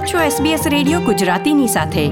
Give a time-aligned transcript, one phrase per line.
[0.00, 2.10] આપ છો SBS radio ગુજરાતીની સાથે.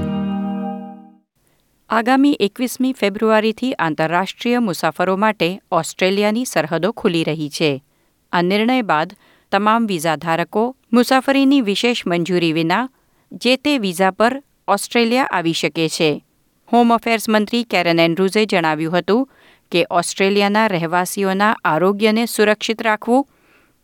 [1.89, 7.83] આગામી એકવીસમી ફેબ્રુઆરીથી આંતરરાષ્ટ્રીય મુસાફરો માટે ઓસ્ટ્રેલિયાની સરહદો ખુલી રહી છે.
[8.31, 9.13] આ નિર્ણય બાદ
[9.51, 12.89] તમામ વિઝા ધારકો મુસાફરીની વિશેષ મંજૂરી વિના
[13.31, 16.23] જે તે વિઝા પર ઓસ્ટ્રેલિયા આવી શકે છે.
[16.71, 19.29] હોમ અફેર્સ મંત્રી કેરન એન્ડ્રુઝે જણાવ્યું હતું
[19.71, 23.27] કે ઓસ્ટ્રેલિયાના રહેવાસીઓના આરોગ્યને સુરક્ષિત રાખવું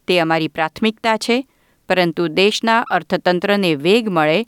[0.08, 1.48] તે અમારી પ્રાથમિકતા છે
[1.90, 4.46] પરંતુ દેશના અર્થતંત્રને વેગ મળે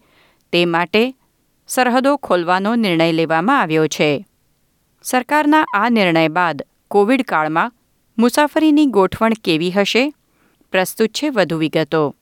[0.51, 1.13] તે માટે
[1.67, 4.25] સરહદો ખોલવાનો નિર્ણય લેવામાં આવ્યો છે.
[5.03, 7.73] સરકારના આ નિર્ણય બાદ કોવિડ કાળમાં
[8.17, 10.13] મુસાફરીની ગોઠવણ કેવી હશે?
[10.71, 12.15] પ્રસ્તુત છે વધુ વિગતો.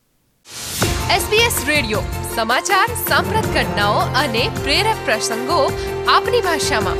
[1.15, 2.01] SBS રેડિયો,
[2.35, 5.71] સમાચાર, સાંપ્રત ઘટનાઓ અને પ્રેરક પ્રસંગો
[6.07, 6.95] આપની ભાષામાં.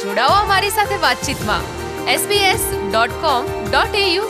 [0.00, 1.80] જોડાઓ અમારી સાથે વાતચીતમાં.
[2.14, 4.22] sbs.com.au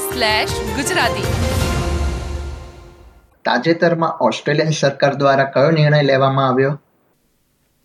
[0.76, 1.59] ગુજરાતી.
[3.50, 6.80] તાજેતરમાં ઓસ્ટ્રેલિયન સરકાર દ્વારા કયો નિર્ણય લેવામાં આવ્યો?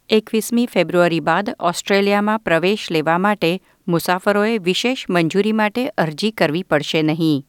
[0.09, 7.45] એકવીસમી ફેબ્રુઆરી બાદ ઓસ્ટ્રેલિયામાં પ્રવેશ લેવા માટે મુસાફરોએ વિશેષ મંજૂરી માટે અરજી કરવી પડશે નહીં.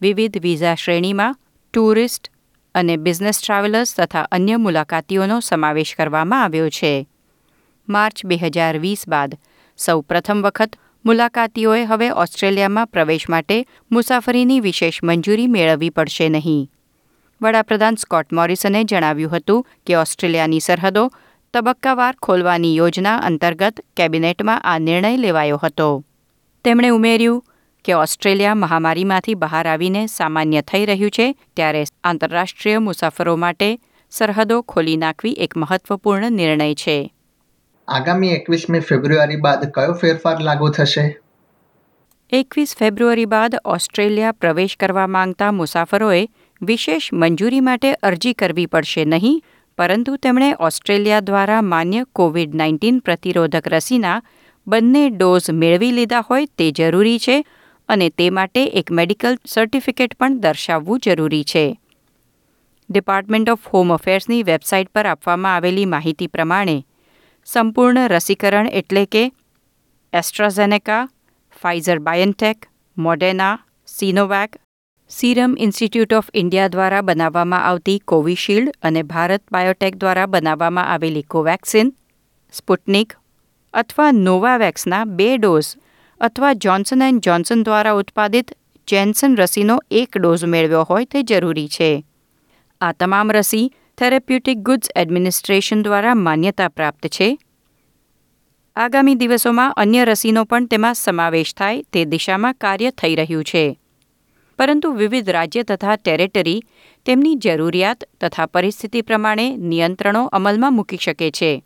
[0.00, 1.36] વિવિધ વિઝા શ્રેણીમાં
[1.74, 2.30] ટુરિસ્ટ
[2.74, 7.08] અને બિઝનેસ ટ્રાવેલર્સ તથા અન્ય મુલાકાતીઓનો સમાવેશ કરવામાં આવ્યો છે.
[7.88, 9.34] માર્ચ બે હજાર વીસ બાદ
[9.76, 16.70] સૌ પ્રથમ વખત મુલાકાતીઓએ હવે ઓસ્ટ્રેલિયામાં પ્રવેશ માટે મુસાફરીની વિશેષ મંજૂરી મેળવવી પડશે નહીં.
[17.42, 21.12] વડાપ્રધાન સ્કોટ મોરિસને જણાવ્યું હતું કે ઓસ્ટ્રેલિયાની સરહદો
[21.54, 26.04] તબક્કાવાર ખોલવાની યોજના અંતર્ગત કેબિનેટમાં આ નિર્ણય લેવાયો હતો.
[26.64, 27.44] તેમણે ઉમેર્યું
[27.84, 33.78] કે ઓસ્ટ્રેલિયા મહામારીમાંથી બહાર આવીને સામાન્ય થઈ રહ્યું છે ત્યારે આંતરરાષ્ટ્રીય મુસાફરો માટે
[34.10, 37.14] સરહદો ખોલી નાખવી એક મહત્વપૂર્ણ નિર્ણય છે.
[37.88, 41.20] આગામી એકવીસમી ફેબ્રુઆરી બાદ કયો ફેરફાર લાગુ થશે?
[42.30, 46.28] એકવીસ ફેબ્રુઆરી બાદ ઓસ્ટ્રેલિયા પ્રવેશ કરવા માંગતા મુસાફરોએ
[46.62, 49.42] વિશેષ મંજૂરી માટે અરજી કરવી પડશે નહીં,
[49.78, 54.22] પરંતુ તેમણે ઓસ્ટ્રેલિયા દ્વારા માન્ય કોવિડ નાઇન્ટીન પ્રતિરોધક રસીના
[54.66, 57.36] બંને ડોઝ મેળવી લીધા હોય તે જરૂરી છે
[57.88, 61.64] અને તે માટે એક મેડિકલ સર્ટિફિકેટ પણ દર્શાવવું જરૂરી છે.
[62.90, 66.84] ડિપાર્ટમેન્ટ ઓફ હોમ અફેર્સની વેબસાઇટ પર આપવામાં આવેલી માહિતી પ્રમાણે,
[67.44, 69.24] સંપૂર્ણ રસીકરણ એટલે કે
[70.12, 71.08] AstraZeneca,
[71.62, 74.61] Pfizer BioNTech, Moderna, Sinovac
[75.12, 81.90] Serum Institute of India દ્વારા બનાવવામાં આવતી કોવિશિલ્ડ અને ભારત બાયોટેક દ્વારા બનાવવામાં આવેલી કોવેક્સિન,
[82.54, 83.12] સ્પુટનિક
[83.74, 85.68] અથવા નોવાવેક્સના બે ડોઝ
[86.20, 88.54] અથવા જોન્સન એન્ડ જોન્સન દ્વારા ઉત્પાદિત
[88.88, 91.90] જેન્સન રસીનો એક ડોઝ મેળવ્યો હોય તે જરૂરી છે.
[92.80, 93.68] આ તમામ રસી
[93.98, 97.28] થેરેપ્યુટિક ગુડ્સ એડમિનિસ્ટ્રેશન દ્વારા માન્યતા પ્રાપ્ત છે.
[98.76, 103.64] આગામી દિવસોમાં અન્ય રસીનો પણ તેમાં સમાવેશ થાય તે દિશામાં કાર્ય થઈ રહ્યું છે.
[104.58, 106.62] પરંતુ વિવિધ રાજ્ય તથા ટેરેટરી
[107.06, 111.64] તેમની જરૂરિયાત તથા પરિસ્થિતિ પ્રમાણે નિયંત્રણો અમલમાં મૂકી શકે છે.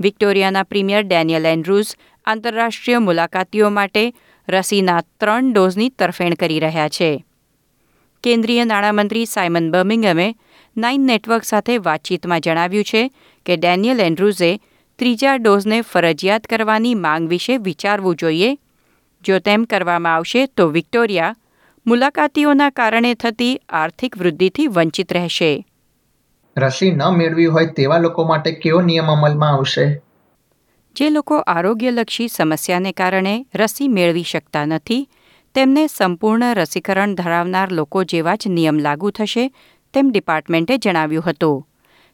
[0.00, 4.14] વિક્ટોરિયાના પ્રીમિયર ડેનિયલ એન્ડ્રુઝ આંતરરાષ્ટ્રીય મુલાકાતીઓ માટે
[4.48, 7.24] રસીના ત્રણ ડોઝની તરફેણ કરી રહ્યા છે.
[8.24, 10.34] કેન્દ્રીય નાણામંત્રી સાયમન બર્મિંગમે
[10.76, 13.10] નાઇન નેટવર્ક સાથે વાતચીતમાં જણાવ્યું છે
[13.46, 14.58] કે ડેનિયલ એન્ડ્રુઝે
[14.98, 18.58] ત્રીજા ડોઝને ફરજિયાત કરવાની માંગ વિશે વિચારવું જોઈએ.
[19.24, 21.34] જો તેમ કરવામાં આવશે તો વિક્ટોરિયા
[21.86, 25.64] મુલાકાતીઓના કારણે થતી આર્થિક વૃદ્ધિથી વંચિત રહેશે.
[26.56, 30.02] રસી ન મેળવી હોય તેવા લોકો માટે કેવો નિયમ અમલમાં આવશે?
[30.96, 35.08] જે લોકો આરોગ્યલક્ષી સમસ્યાને કારણે રસી મેળવી શકતા નથી
[35.54, 39.48] તેમને સંપૂર્ણ રસીકરણ ધરાવનાર લોકો જેવા જ નિયમ લાગુ થશે
[39.94, 41.66] તેમ ડિપાર્ટમેન્ટે જણાવ્યું હતું.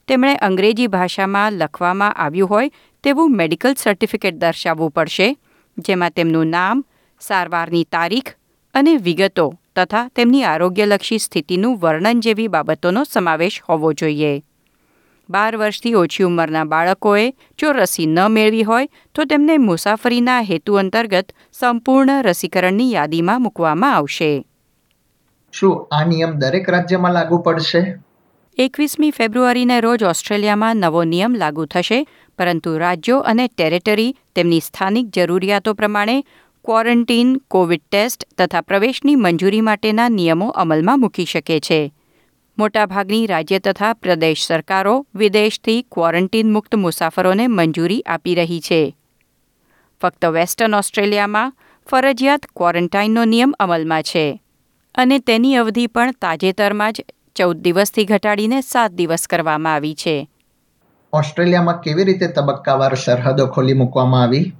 [0.08, 2.70] તેમણે અંગ્રેજી ભાષામાં લખવામાં આવ્યું હોય
[3.04, 5.36] તેવું મેડિકલ સર્ટિફિકેટ દર્શાવવું પડશે
[5.78, 6.84] જેમાં તેમનું નામ
[7.20, 8.34] સારવારની તારીખ
[8.76, 14.42] અને વિગતો તથા તેમની આરોગ્યલક્ષી સ્થિતિનું વર્ણન જેવી બાબતોનો સમાવેશ હોવો જોઈએ.
[15.30, 21.32] બાર વર્ષથી ઓછી ઉંમરના બાળકોએ જો રસી ન મેળવી હોય તો તેમને મુસાફરીના હેતુ અંતર્ગત
[21.52, 24.44] સંપૂર્ણ રસીકરણની યાદીમાં મૂકવામાં આવશે.
[25.52, 27.96] શું આ નિયમ દરેક રાજ્યમાં લાગુ પડશે?
[28.58, 32.06] એકવીસમી ફેબ્રુઆરીને રોજ ઓસ્ટ્રેલિયામાં નવો નિયમ લાગુ થશે
[32.38, 36.24] પરંતુ રાજ્યો અને ટેરેટરી તેમની સ્થાનિક જરૂરિયાતો પ્રમાણે
[36.66, 41.92] ક્વોરન્ટીન, કોવિડ ટેસ્ટ તથા પ્રવેશની મંજૂરી માટેના નિયમો અમલમાં મૂકી શકે છે.
[42.58, 48.96] મોટાભાગની રાજ્ય તથા પ્રદેશ સરકારો વિદેશથી ક્વોરન્ટીન મુક્ત મુસાફરોને મંજૂરી આપી રહી છે.
[50.02, 51.52] ફક્ત વેસ્ટર્ન ઓસ્ટ્રેલિયામાં
[51.90, 54.42] ફરજિયાત ક્વોરન્ટાઇનનો નિયમ અમલમાં છે
[54.94, 57.04] અને તેની અવધિ પણ તાજેતરમાં જ
[57.36, 60.30] ચૌદ દિવસથી ઘટાડીને સાત દિવસ કરવામાં આવી છે.
[61.12, 64.52] ઓસ્ટ્રેલિયામાં કેવી રીતે તબક્કાવાર સરહદો ખોલી મૂકવામાં આવી?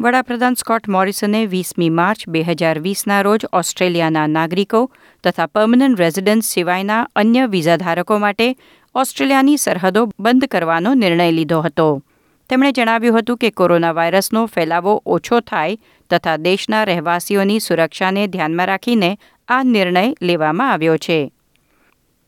[0.00, 4.90] વડાપ્રધાન સ્કોટ મોરિસને વીસમી માર્ચ બે હજાર વીસના રોજ ઓસ્ટ્રેલિયાના નાગરિકો
[5.24, 8.56] તથા પર્મનન્ટ રેઝિડન્સ સિવાયના અન્ય વિઝાધારકો માટે
[8.94, 12.02] ઓસ્ટ્રેલિયાની સરહદો બંધ કરવાનો નિર્ણય લીધો હતો.
[12.48, 15.78] તેમણે જણાવ્યું હતું કે કોરોના વાયરસનો ફેલાવો ઓછો થાય
[16.10, 19.18] તથા દેશના રહેવાસીઓની સુરક્ષાને ધ્યાનમાં રાખીને
[19.48, 21.32] આ નિર્ણય લેવામાં આવ્યો છે.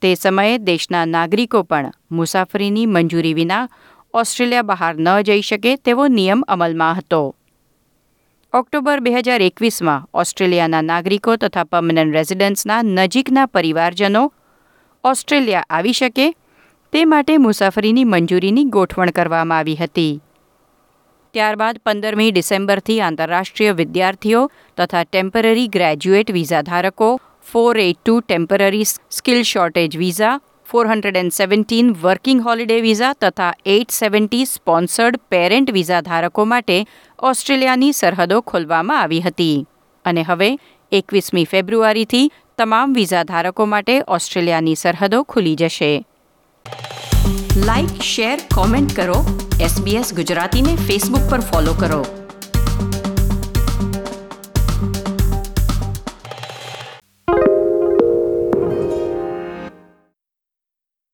[0.03, 3.69] તે સમયે દેશના નાગરિકો પણ મુસાફરીની મંજૂરી વિના
[4.15, 7.37] ઓસ્ટ્રેલિયા બહાર ન જઈ શકે તેવો નિયમ અમલમાં હતો.
[8.55, 14.33] ઓક્ટોબર બે હજાર એકવીસમાં ઓસ્ટ્રેલિયાના નાગરિકો તથા પર્મનન્ટ રેઝિડન્ટ્સના નજીકના પરિવારજનો
[15.05, 16.27] ઓસ્ટ્રેલિયા આવી શકે
[16.93, 20.21] તે માટે મુસાફરીની મંજૂરીની ગોઠવણ કરવામાં આવી હતી.
[21.31, 27.21] ત્યારબાદ પંદરમી ડિસેમ્બરથી આંતરરાષ્ટ્રીય વિદ્યાર્થીઓ તથા ટેમ્પરરી ગ્રેજ્યુએટ વિઝા ધારકો
[27.53, 33.53] four eight two temporary skill shortage visa four hundred and seventeen working holiday visa તથા
[33.67, 36.85] eight seventy sponsored parent visa ધારકો માટે
[37.23, 39.67] ઓસ્ટ્રેલિયાની સરહદો ખોલવામાં આવી હતી.
[40.05, 40.59] અને હવે
[40.93, 46.05] એકવીસમી ફેબ્રુઆરીથી તમામ વિઝા ધારકો માટે ઓસ્ટ્રેલિયાની સરહદો ખુલી જશે.
[47.57, 49.49] લાઇક શેર કોમેન્ટ કરો.
[49.61, 52.22] એસબીએસ ગુજરાતીને ફેસબુક પર ફોલો કરો.